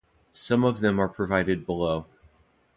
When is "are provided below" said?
0.99-2.07